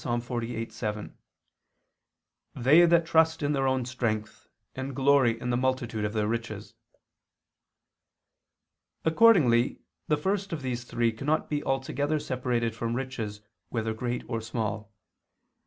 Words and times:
48:7, 0.03 1.13
"They 2.55 2.85
that 2.87 3.05
trust 3.05 3.43
in 3.43 3.51
their 3.53 3.67
own 3.67 3.85
strength, 3.85 4.47
and 4.73 4.95
glory 4.95 5.39
in 5.39 5.51
the 5.51 5.55
multitude 5.57 6.05
of 6.05 6.13
their 6.13 6.27
riches." 6.27 6.73
Accordingly 9.05 9.81
the 10.07 10.17
first 10.17 10.51
of 10.51 10.63
these 10.63 10.85
three 10.85 11.11
cannot 11.11 11.51
be 11.51 11.63
altogether 11.63 12.19
separated 12.19 12.73
from 12.73 12.95
riches 12.95 13.41
whether 13.69 13.93
great 13.93 14.23
or 14.27 14.41
small. 14.41 14.91